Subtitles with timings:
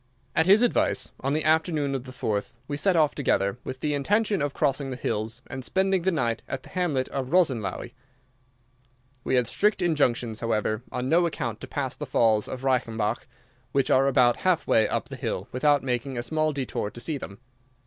[0.35, 3.93] At his advice, on the afternoon of the 4th we set off together, with the
[3.93, 7.93] intention of crossing the hills and spending the night at the hamlet of Rosenlaui.
[9.23, 13.27] We had strict injunctions, however, on no account to pass the falls of Reichenbach,
[13.73, 17.19] which are about half way up the hill, without making a small détour to see
[17.19, 17.37] them.